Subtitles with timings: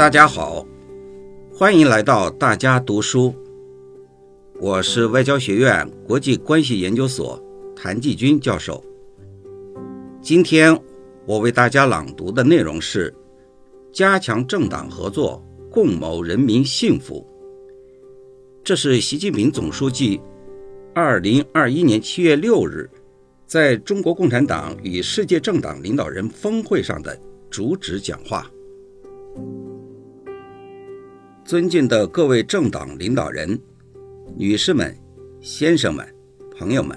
[0.00, 0.66] 大家好，
[1.52, 3.34] 欢迎来到大家读书。
[4.58, 7.38] 我是外交学院国际关系研究所
[7.76, 8.82] 谭继军教授。
[10.22, 10.74] 今天
[11.26, 13.14] 我为大家朗读的内容是：
[13.92, 17.22] 加强政党合作，共谋人民幸福。
[18.64, 20.18] 这是习近平总书记
[20.94, 22.88] 二零二一年七月六日
[23.46, 27.14] 在中国共产党与世界政党领导人峰会上的
[27.50, 28.50] 主旨讲话。
[31.50, 33.60] 尊敬的各位政党领导人、
[34.36, 34.96] 女士们、
[35.40, 36.06] 先生们、
[36.56, 36.96] 朋友们，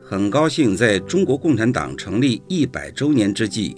[0.00, 3.76] 很高兴在中国共产党成立一百周年之际，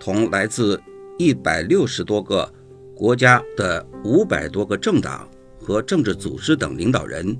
[0.00, 0.80] 同来自
[1.18, 2.50] 一百六十多个
[2.96, 5.28] 国家的五百多个政党
[5.60, 7.38] 和政治组织等领导人，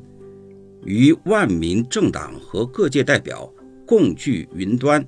[0.84, 3.50] 与万民政党和各界代表
[3.86, 5.02] 共聚云端，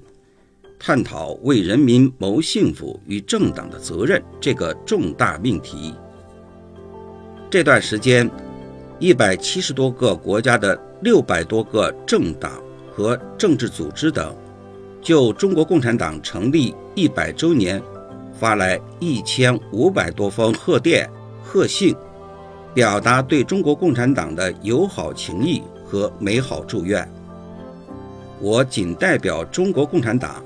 [0.78, 5.92] 探讨为人民谋幸福与政党的责任这个重大命题。
[7.48, 8.28] 这段时间，
[8.98, 12.61] 一百七十多个国家的六百多个政党
[12.92, 14.34] 和政治组织等，
[15.00, 17.80] 就中国共产党成立一百周年，
[18.36, 21.08] 发来一千五百多封贺电、
[21.41, 21.94] 贺信，
[22.75, 27.08] 表达对中国共产党的友好情谊和美好祝愿。
[28.41, 30.42] 我仅代表中国共产党，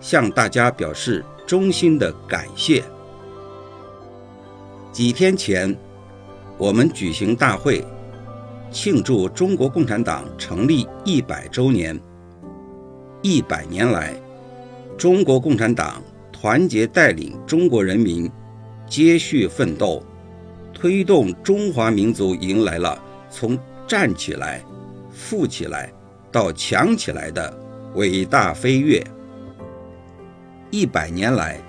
[0.00, 2.84] 向大家表示衷心的感谢。
[4.92, 5.74] 几天前。
[6.58, 7.84] 我们举行大会，
[8.70, 11.98] 庆祝中国共产党成立一百周年。
[13.20, 14.14] 一百年来，
[14.96, 18.30] 中国共产党团结带领中国人民，
[18.88, 20.02] 接续奋斗，
[20.72, 24.64] 推动中华民族迎来了从站起来、
[25.10, 25.92] 富起来
[26.32, 27.54] 到强起来的
[27.96, 29.04] 伟大飞跃。
[30.70, 31.60] 一百年来，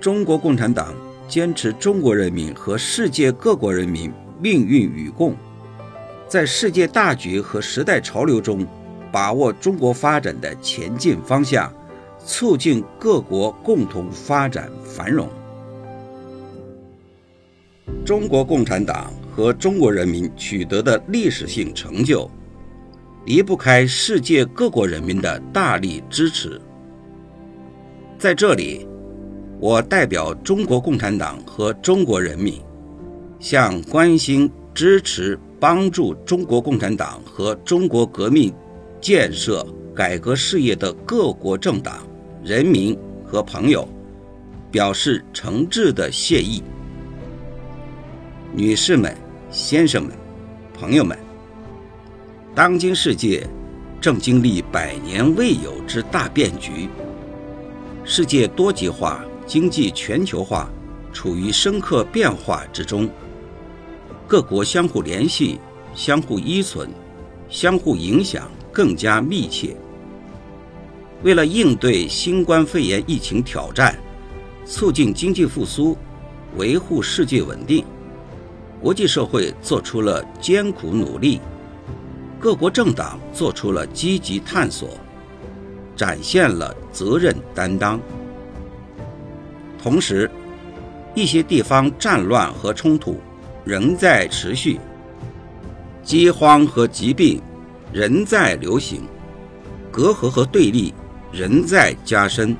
[0.00, 0.94] 中国共产党。
[1.30, 5.36] 坚持中国人民和世界各国人民命运与共，
[6.26, 8.66] 在世界大局和时代潮流中，
[9.12, 11.72] 把握中国发展的前进方向，
[12.26, 15.28] 促进各国共同发展繁荣。
[18.04, 22.28] 中国共产党和中国人民取得的历史性成就，
[23.24, 26.60] 离不开世界各国人民的大力支持。
[28.18, 28.84] 在这里。
[29.62, 32.54] 我代表中国共产党和中国人民，
[33.38, 38.50] 向关心、支持、帮助中国共产党和中国革命
[39.02, 41.98] 建设改革事业的各国政党、
[42.42, 43.86] 人民和朋友，
[44.70, 46.62] 表示诚挚的谢意。
[48.54, 49.14] 女士们、
[49.50, 50.12] 先生们、
[50.72, 51.18] 朋友们，
[52.54, 53.46] 当今世界
[54.00, 56.88] 正经历百年未有之大变局，
[58.06, 59.22] 世界多极化。
[59.50, 60.70] 经济全球化
[61.12, 63.10] 处于深刻变化之中，
[64.28, 65.58] 各国相互联系、
[65.92, 66.88] 相互依存、
[67.48, 69.76] 相互影响更加密切。
[71.24, 73.98] 为了应对新冠肺炎疫情挑战，
[74.64, 75.98] 促进经济复苏，
[76.56, 77.84] 维护世界稳定，
[78.80, 81.40] 国际社会做出了艰苦努力，
[82.38, 84.90] 各国政党做出了积极探索，
[85.96, 88.00] 展现了责任担当。
[89.82, 90.30] 同时，
[91.14, 93.18] 一些地方战乱和冲突
[93.64, 94.78] 仍在持续，
[96.02, 97.40] 饥荒和疾病
[97.90, 99.00] 仍在流行，
[99.90, 100.92] 隔阂和对立
[101.32, 102.54] 仍在加深，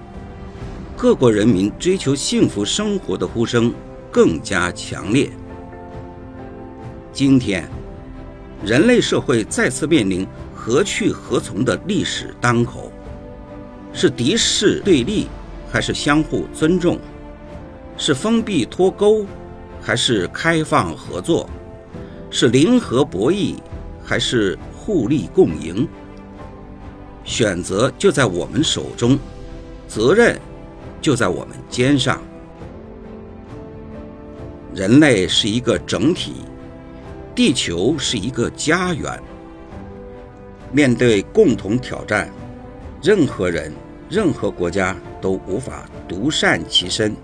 [0.97, 3.71] 各国人民追求幸福生活的呼声
[4.11, 5.31] 更加强烈。
[7.13, 7.69] 今天，
[8.65, 12.91] 人类社会再次面临何去何从的历史当口，
[13.93, 15.29] 是敌视对立。
[15.73, 16.99] 还是相互尊重，
[18.01, 19.27] 是封闭脱钩，
[19.79, 21.47] 还是开放合作？
[22.31, 23.57] 是零和博弈，
[24.03, 25.87] 还是互利共赢？
[27.25, 29.19] 选择就在我们手中，
[29.87, 30.41] 责任
[31.03, 32.23] 就在我们肩上。
[34.75, 36.37] 人类是一个整体，
[37.35, 39.23] 地球是一个家园。
[40.73, 42.31] 面对共同挑战，
[43.03, 43.71] 任何人。
[44.09, 47.15] 任何国家都无法独善其身，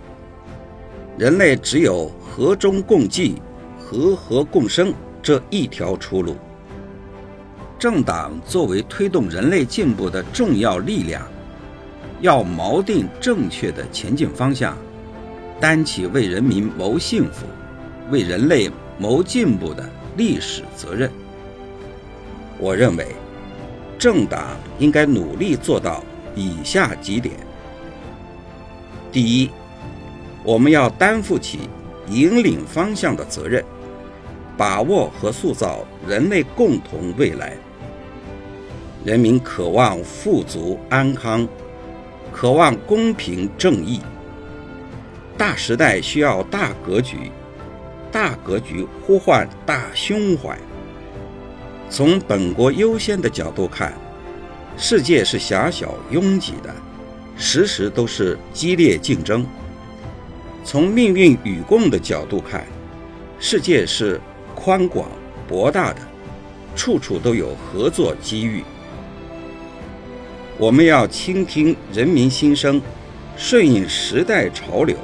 [1.18, 3.36] 人类只有和衷共济、
[3.78, 4.92] 和合共生
[5.22, 6.36] 这一条出路。
[7.78, 11.26] 政党作为推动人类进步的重要力量，
[12.20, 14.76] 要锚定正确的前进方向，
[15.58, 17.46] 担起为人民谋幸福、
[18.10, 21.10] 为人类谋进步的历史责任。
[22.58, 23.06] 我认为，
[23.98, 26.04] 政党应该努力做到。
[26.38, 27.34] 以下几点：
[29.10, 29.50] 第一，
[30.46, 31.68] 我们要担负起
[32.08, 33.64] 引领方向的责任，
[34.56, 37.56] 把握和塑造人类共同未来。
[39.04, 41.48] 人民渴望富足安康，
[42.32, 44.00] 渴望公平正义。
[45.36, 47.32] 大时代需要大格局，
[48.12, 50.56] 大格局呼唤大胸怀。
[51.90, 53.92] 从本国优先的角度看，
[54.76, 56.72] 世界是狭小拥挤的，
[57.36, 59.44] 时时都是激烈竞争。
[60.66, 62.66] 从命运与共的角度看，
[63.38, 64.20] 世界是
[64.52, 65.08] 宽广
[65.46, 66.00] 博大的，
[66.74, 68.64] 处处都有合作机遇。
[70.58, 72.82] 我们要倾听人民心声，
[73.36, 74.96] 顺应时代潮流，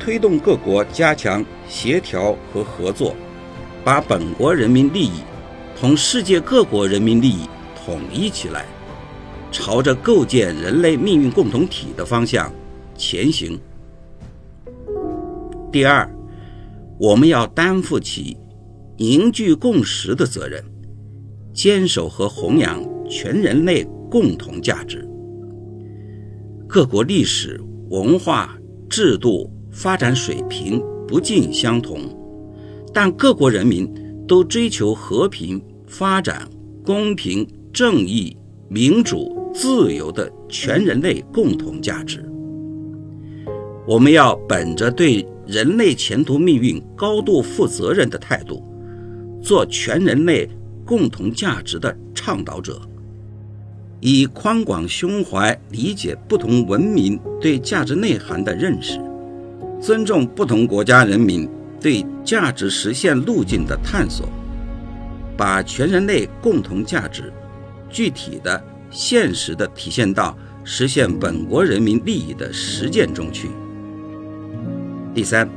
[0.00, 3.14] 推动各国加强协调和合作，
[3.84, 5.20] 把本国人民利益
[5.80, 7.48] 同世界各国人民利益
[7.86, 8.64] 统一起来，
[9.52, 12.52] 朝着构建人类命运共同体的方向
[12.98, 13.56] 前行。
[15.74, 16.08] 第二，
[17.00, 18.36] 我们要担负起
[18.96, 20.62] 凝聚共识的责任，
[21.52, 25.04] 坚守和弘扬全人类共同价值。
[26.68, 27.60] 各国历史
[27.90, 28.56] 文化
[28.88, 32.02] 制度发展水平不尽相同，
[32.92, 33.92] 但各国人民
[34.28, 36.48] 都追求和平发展、
[36.84, 38.36] 公平正义、
[38.68, 42.24] 民主自由的全人类共同价值。
[43.88, 48.62] 我们要本着对人类前途命运高度负责任的态度，
[49.42, 50.48] 做全人类
[50.84, 52.80] 共同价值的倡导者，
[54.00, 58.98] 以宽广胸怀理解不同文明对价值内涵的认识，
[59.80, 61.48] 尊重不同国家人民
[61.80, 64.26] 对价值实现路径的探索，
[65.36, 67.30] 把全人类共同价值
[67.90, 73.50] 具体的、现实的体现到实现本国人民利益的实践中去。
[75.14, 75.48] 第三，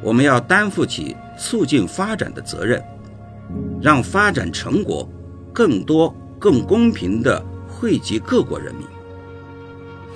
[0.00, 2.80] 我们要担负起促进发展的责任，
[3.82, 5.08] 让发展成果
[5.52, 8.86] 更多、更公平地惠及各国人民。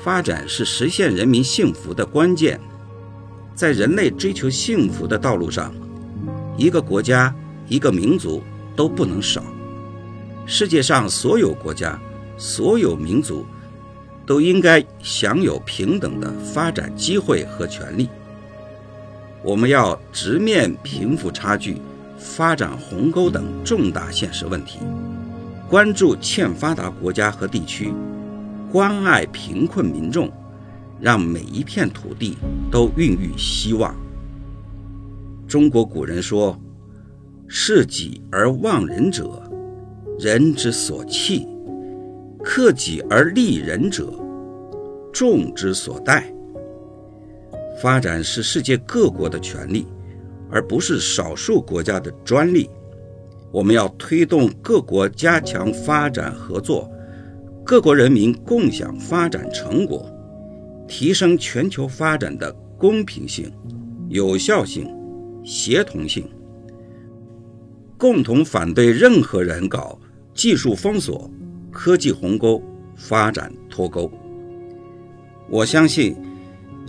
[0.01, 2.61] 发展是实现人民幸福的关键，
[3.53, 5.75] 在人类追求幸福的道路上，
[6.57, 7.35] 一个国家、
[7.67, 8.41] 一个民族
[8.77, 9.43] 都不能少。
[10.47, 12.01] 世界上所有国家、
[12.39, 13.45] 所有民族
[14.25, 18.09] 都应该享有平等的发展机会和权利。
[19.43, 21.81] 我们要直面贫富差距、
[22.19, 24.81] 发展鸿沟等重大现实问题，
[25.69, 27.93] 关注欠发达国家和地区，
[28.71, 30.31] 关爱贫困民众，
[31.01, 32.37] 让每一片土地
[32.71, 33.95] 都孕育希望。
[35.49, 36.59] 中国古人说
[37.49, 39.43] ：“事己而忘人者，
[40.19, 41.47] 人之所弃；
[42.45, 44.13] 克己而利人者，
[45.13, 46.31] 众之所待。”
[47.81, 49.87] 发展是世界各国的权利，
[50.51, 52.69] 而不是少数国家的专利。
[53.51, 56.91] 我们要推动各国加强发展合作，
[57.65, 60.09] 各国人民共享发展成果，
[60.87, 63.51] 提升全球发展的公平性、
[64.09, 64.95] 有效性、
[65.43, 66.29] 协同性，
[67.97, 69.99] 共同反对任何人搞
[70.35, 71.31] 技术封锁、
[71.73, 72.63] 科技鸿沟、
[72.95, 74.11] 发展脱钩。
[75.49, 76.15] 我相信。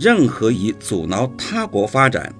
[0.02, 2.34] 任何以阻挠他国发展、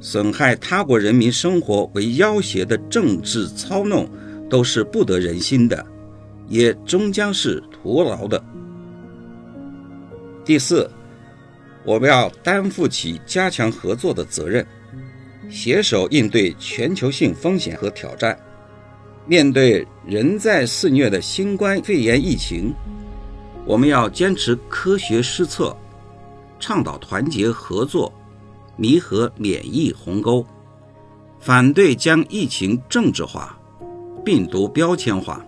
[0.00, 4.10] 损害他国人民生活为要挟的政治操弄，
[4.50, 5.86] 都是不得人心的，
[6.48, 8.42] 也终将是徒劳的。
[10.44, 10.90] 第四，
[11.84, 14.66] 我们要担负起加强合作的责任，
[15.48, 18.36] 携手应对全球性风险和挑战。
[19.24, 22.74] 面对仍在肆虐的新冠肺炎疫情，
[23.64, 25.76] 我们要坚持科学施策。
[26.66, 28.10] 倡导团结合作，
[28.78, 30.46] 弥合免疫鸿沟，
[31.38, 33.54] 反对将疫情政治化、
[34.24, 35.44] 病毒标签化，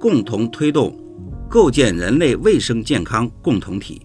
[0.00, 0.98] 共同推动
[1.48, 4.04] 构建人类卫生健康共同体。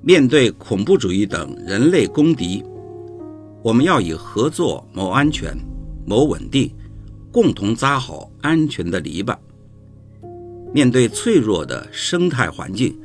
[0.00, 2.62] 面对恐怖主义等人类公敌，
[3.64, 5.58] 我们要以合作谋安全、
[6.06, 6.72] 谋稳定，
[7.32, 9.36] 共同扎好安全的篱笆。
[10.72, 12.96] 面对脆弱的生态环境，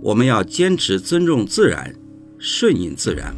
[0.00, 1.94] 我们要坚持尊重自然、
[2.38, 3.34] 顺应自然、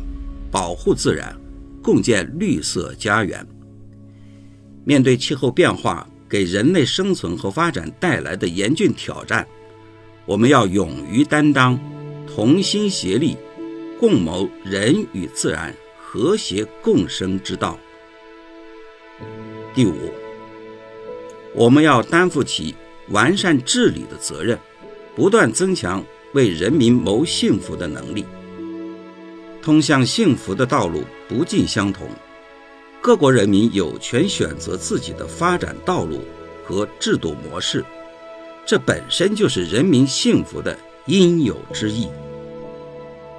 [0.50, 1.34] 保护自然，
[1.82, 3.46] 共建绿色家园。
[4.84, 9.46] 面对气候变化给人类生存和发展带来的严峻挑战，
[10.26, 11.78] 我们要勇于担当，
[12.26, 13.36] 同心协力，
[13.98, 17.78] 共谋人与自然和谐共生之道。
[19.74, 19.94] 第五，
[21.54, 22.74] 我们要担负起
[23.08, 24.58] 完善治理的责任，
[25.16, 26.04] 不断增强。
[26.32, 28.24] 为人民谋幸福的能力。
[29.62, 32.08] 通向幸福的道路不尽相同，
[33.00, 36.20] 各国人民有权选择自己的发展道路
[36.64, 37.84] 和制度模式，
[38.64, 42.08] 这本身就是人民幸福的应有之义。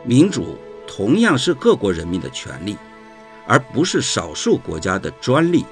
[0.04, 0.58] 民主
[0.88, 2.76] 同样是各国人民的权利，
[3.48, 5.66] 而不是少数国家的专利。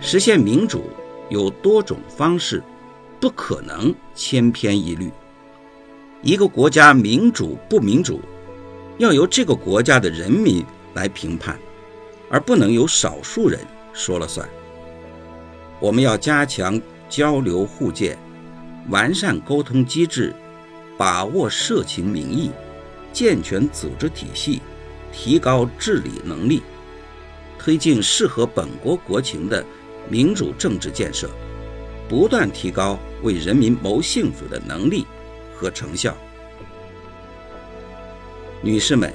[0.00, 0.84] 实现民主
[1.28, 2.62] 有多种方式，
[3.18, 5.10] 不可能千篇一律。
[6.22, 8.20] 一个国家民主不民主？
[8.98, 10.62] 要由这个国家的人民
[10.92, 11.58] 来评判，
[12.28, 13.58] 而不能由少数人
[13.94, 14.46] 说了算。
[15.80, 18.18] 我们要加强交流互鉴，
[18.90, 20.34] 完善沟通机制，
[20.98, 22.50] 把握社情民意，
[23.14, 24.60] 健全组织体系，
[25.10, 26.62] 提高治理能力，
[27.58, 29.64] 推进适合本国国情的
[30.10, 31.30] 民主政治建设，
[32.10, 35.06] 不断提高为人民谋幸福的能力
[35.60, 36.16] 和成效。
[38.62, 39.12] 女士们、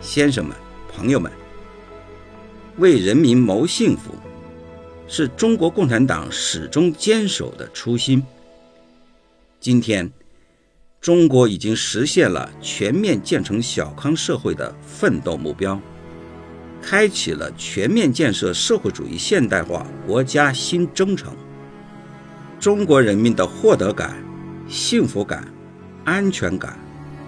[0.00, 0.56] 先生们、
[0.88, 1.32] 朋友们，
[2.76, 4.14] 为人民谋幸福，
[5.08, 8.22] 是中国共产党始终坚守的初心。
[9.58, 10.08] 今天，
[11.00, 15.80] 中国已经实现了全面建成小康社会的奋斗目标，
[16.80, 21.34] 开启了全面建设社会主义现代化国家新征程。
[22.60, 24.16] 中国人民的获得感、
[24.68, 25.46] 幸福感、
[26.04, 26.78] 安全感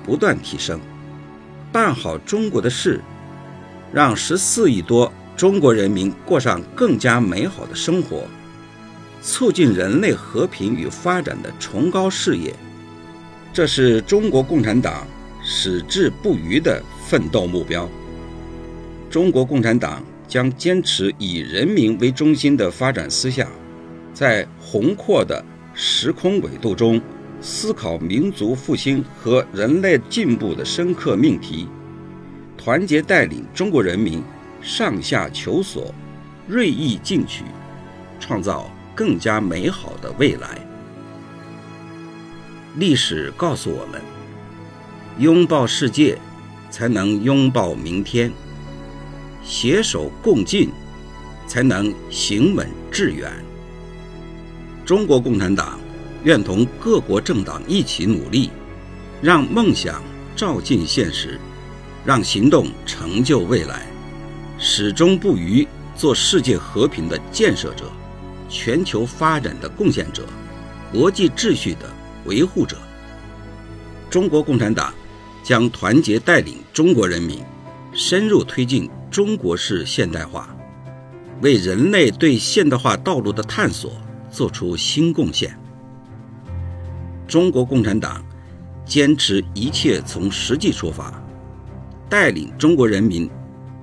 [0.05, 0.81] 不断提升。
[1.73, 3.01] 办好中国的事，
[3.93, 8.25] 让十四亿多中国人民过上更加美好的生活，
[9.21, 12.55] 促进人类和平与发展的崇高事业，
[13.53, 15.07] 这是中国共产党
[15.45, 17.89] 矢志不渝的奋斗目标。
[19.11, 23.49] 中国共产党将坚持以人民为中心的发展思想，
[24.15, 27.01] 在宏阔的时空纬度中。
[27.47, 31.69] 思考民族复兴和人类进步的深刻命题，
[32.59, 34.21] 团结带领中国人民
[34.61, 35.95] 上下求索、
[36.49, 37.45] 锐意进取，
[38.19, 40.59] 创造更加美好的未来。
[42.75, 44.03] 历史告诉我们：
[45.21, 46.19] 拥抱世界，
[46.69, 48.29] 才能拥抱明天；
[49.45, 50.71] 携手共进，
[51.47, 53.31] 才能行稳致远。
[54.85, 55.79] 中国共产党。
[56.27, 58.51] 愿同各国政党一起努力，
[59.23, 60.03] 让梦想
[60.35, 61.39] 照进现实，
[62.05, 63.87] 让行动成就未来，
[64.59, 65.65] 始终不渝
[65.95, 67.93] 做世界和平的建设者、
[68.49, 70.27] 全球发展的贡献者、
[70.93, 71.89] 国际秩序的
[72.25, 72.77] 维护者。
[74.11, 74.93] 中国共产党
[75.45, 77.39] 将团结带领中国人民，
[77.93, 80.53] 深入推进中国式现代化，
[81.41, 83.93] 为人类对现代化道路的探索
[84.29, 85.57] 做出新贡献。
[87.27, 88.25] 中国共产党
[88.85, 91.13] 坚持一切从实际出发，
[92.09, 93.29] 带领中国人民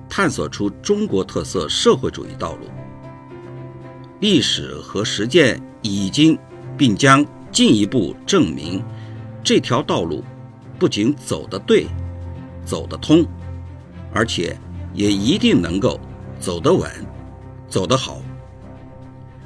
[0.08, 2.66] 探索出中国特色社会主义道路。
[4.20, 6.38] 历史和实践已经
[6.78, 8.82] 并将进一步证明，
[9.42, 10.24] 这条道路
[10.78, 11.86] 不仅走得对、
[12.64, 13.26] 走得通，
[14.12, 14.56] 而且
[14.94, 16.00] 也一定能够
[16.40, 16.90] 走得稳、
[17.68, 18.22] 走得好。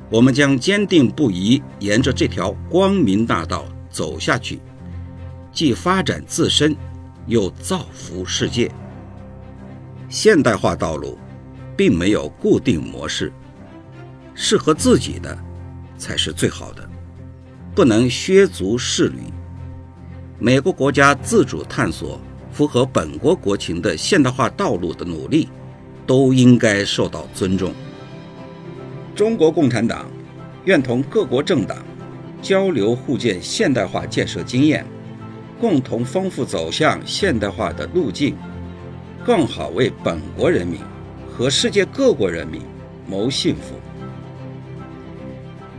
[0.08, 3.64] 我们将坚定不移沿着这条光明大道。
[3.98, 4.60] 走下去，
[5.50, 6.76] 既发展自身，
[7.26, 8.70] 又造福世界。
[10.08, 11.18] 现代化道路
[11.76, 13.32] 并没有固定模式，
[14.36, 15.36] 适合自己的
[15.96, 16.88] 才是最好的，
[17.74, 19.18] 不能削足适履。
[20.38, 22.20] 每个国家自主探索
[22.52, 25.48] 符合本国国情的现代化道路的努力，
[26.06, 27.74] 都应该受到尊重。
[29.16, 30.06] 中国共产党
[30.66, 31.78] 愿同各国政党。
[32.40, 34.86] 交流互鉴现代化建设经验，
[35.60, 38.36] 共同丰富走向现代化的路径，
[39.24, 40.80] 更好为本国人民
[41.28, 42.62] 和世界各国人民
[43.06, 43.74] 谋幸福。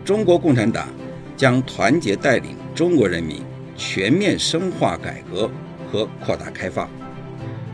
[0.03, 0.87] 中国共产党
[1.37, 3.41] 将团结带领中国人民
[3.77, 5.49] 全面深化改革
[5.91, 6.89] 和扩大开放，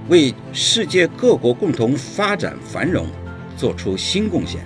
[0.10, 3.08] 为世界各国共同发展繁荣
[3.58, 4.62] 做出新贡献。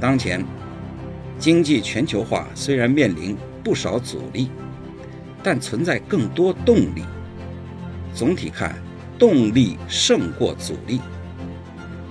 [0.00, 0.44] 当前。
[1.38, 4.50] 经济全球化虽然面临不少阻力，
[5.42, 7.04] 但存在更多动力。
[8.12, 8.74] 总体看，
[9.18, 11.00] 动力胜过阻力。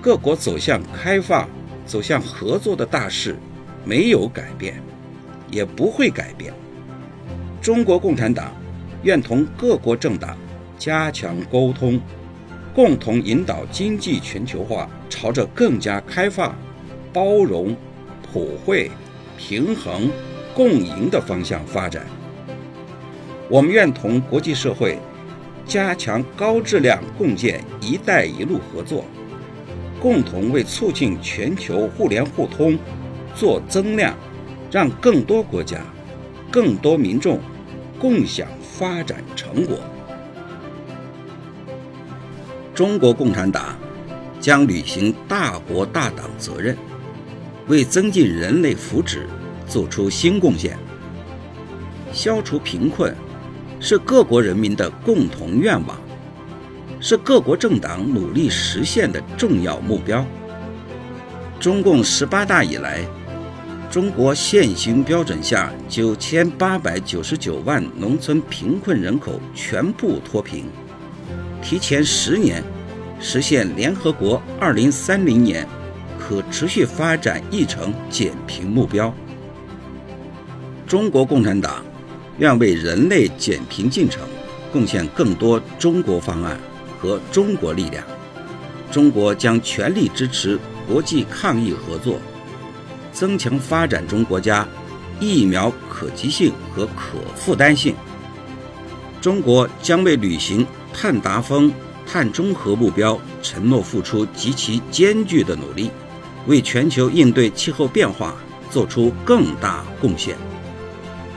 [0.00, 1.46] 各国走向开放、
[1.84, 3.36] 走向合作的大势
[3.84, 4.80] 没有改变，
[5.50, 6.54] 也不会改变。
[7.60, 8.52] 中国共产党
[9.02, 10.38] 愿同各国政党
[10.78, 12.00] 加强沟通，
[12.74, 16.56] 共同引导经济全球化朝着更加开放、
[17.12, 17.76] 包容、
[18.32, 18.90] 普惠。
[19.38, 20.10] 平衡、
[20.52, 22.04] 共赢的方向发展。
[23.48, 24.98] 我们愿同国际社会
[25.64, 29.04] 加强高质量共建“一带一路”合作，
[30.00, 32.76] 共同为促进全球互联互通
[33.34, 34.14] 做增量，
[34.70, 35.78] 让更多国家、
[36.50, 37.38] 更多民众
[37.98, 39.78] 共享发展成果。
[42.74, 43.76] 中国共产党
[44.40, 46.76] 将履行大国大党责任，
[47.68, 49.18] 为增进人类福祉
[49.66, 50.76] 做出新贡献。
[52.12, 53.14] 消除贫困
[53.78, 56.00] 是各国人民的共同愿望，
[56.98, 60.26] 是各国政党努力实现的重要目标。
[61.60, 63.04] 中共十八大以来，
[63.90, 70.64] 中国现行标准下九千八百九十九万农村贫困人口全部脱贫。
[71.62, 72.62] 提前十年
[73.20, 75.66] 实现联合国二零三零年
[76.28, 79.14] 可持续发展议程减贫目标。
[80.86, 81.82] 中国共产党
[82.36, 84.20] 愿为人类减贫进程
[84.70, 86.60] 贡献更多中国方案
[87.00, 88.04] 和中国力量。
[88.90, 92.18] 中国将全力支持国际抗疫合作，
[93.10, 94.68] 增强发展中国家
[95.20, 97.94] 疫苗可及性和可负担性。
[99.18, 100.66] 中国将为履行。
[100.90, 101.70] 碳达峰、
[102.06, 105.90] 碳中和目标承诺付出极其艰巨的努力，
[106.48, 108.34] 为全球应对气候变化
[108.68, 110.36] 做出更大贡献。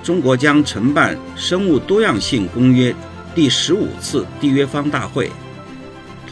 [0.02, 2.92] 中国将承办《生物多样性公约》
[3.36, 5.30] 第十五次缔约方大会，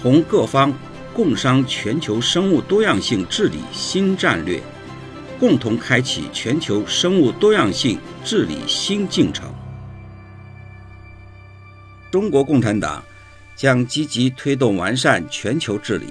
[0.02, 0.74] 同各方
[1.14, 4.60] 共商全球生物多样性治理新战略，
[5.40, 9.54] 共同开启全球生物多样性治理新进程。
[12.10, 13.04] 中国共产党。
[13.60, 16.08] 将积极推动完善全球治理，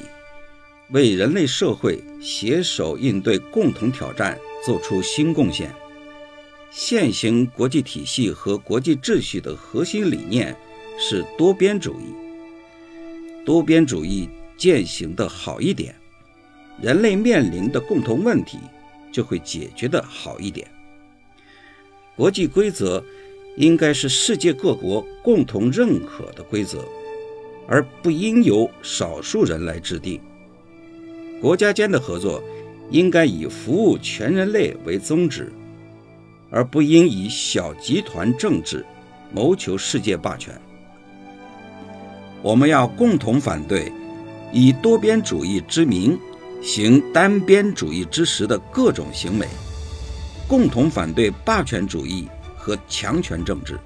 [0.90, 5.75] 为人类社会携手应对共同挑战做出新贡献。
[6.71, 10.57] 现行国际体系和国际秩序的核心理念
[10.99, 12.04] 是多边主义。
[13.45, 15.95] 多边主义践行的好一点，
[16.80, 18.58] 人类面临的共同问题
[19.10, 20.69] 就会解决的好一点。
[22.17, 23.02] 国际规则
[23.56, 26.84] 应该是世界各国共同认可的规则。
[27.71, 30.19] 而不应由少数人来制定。
[31.41, 32.43] 国家间的合作
[32.91, 35.53] 应该以服务全人类为宗旨，
[36.51, 38.85] 而不应以小集团政治
[39.33, 40.59] 谋求世界霸权。
[42.43, 43.93] 我们要共同反对
[44.53, 46.19] 以多边主义之名
[46.63, 49.47] 行单边主义之实的各种行为，
[50.49, 53.79] 共同反对霸权主义和强权政治。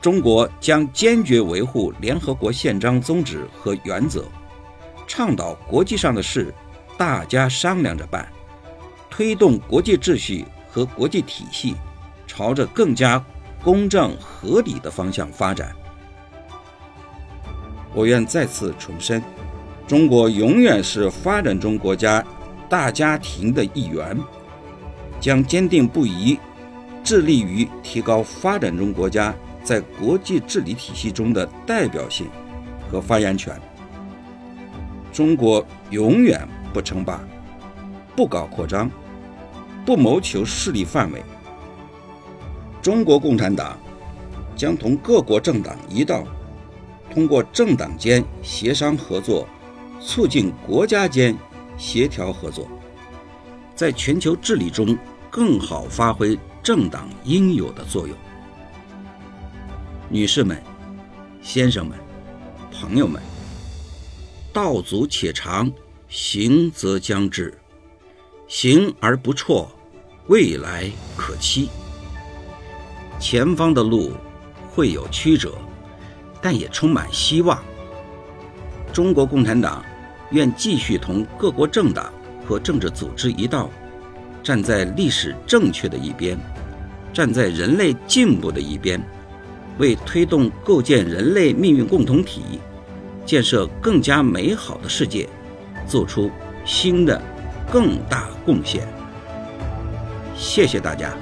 [0.00, 4.24] 中国将坚决维护联合国宪章宗旨和原则，
[5.06, 6.52] 倡导国际上的事
[6.96, 8.26] 大家商量着办，
[9.10, 11.74] 推动国际秩序和国际体系
[12.26, 13.24] 朝着更加
[13.62, 15.74] 公正合理的方向发展。
[17.92, 19.22] 我愿再次重申，
[19.86, 22.24] 中国永远是发展中国家
[22.68, 24.18] 大家庭的一员，
[25.20, 26.38] 将坚定不移
[27.02, 29.34] 致力于提高发展中国家。
[29.62, 32.28] 在国际治理体系中的代表性
[32.92, 33.58] 和发言权，
[35.14, 37.20] 中国永远不称霸，
[38.16, 38.90] 不搞扩张，
[39.86, 41.22] 不谋求势力范围。
[42.82, 43.78] 中国共产党
[44.56, 46.24] 将同各国政党一道，
[47.12, 49.46] 通过政党间协商合作，
[50.00, 51.36] 促进国家间
[51.76, 52.66] 协调合作，
[53.72, 54.98] 在全球治理中
[55.30, 58.16] 更好发挥政党应有的作用。
[60.08, 60.60] 女士们、
[61.40, 61.96] 先生们、
[62.72, 63.22] 朋友们，
[64.54, 65.70] 道阻且长，
[66.08, 67.52] 行则将至。
[68.46, 69.68] 行而不辍，
[70.28, 71.68] 未来可期。
[73.18, 74.12] 前方的路
[74.70, 75.58] 会有曲折，
[76.40, 77.60] 但也充满希望。
[78.92, 79.84] 中国共产党
[80.30, 82.12] 愿继续同各国政党
[82.46, 83.68] 和政治组织一道，
[84.40, 86.38] 站在历史正确的一边，
[87.12, 89.02] 站在人类进步的一边。
[89.78, 92.60] 为推动构建人类命运共同体、
[93.24, 95.28] 建设更加美好的世界，
[95.86, 96.30] 做出
[96.64, 97.20] 新的、
[97.70, 98.86] 更大贡献。
[100.36, 101.12] 谢谢大家。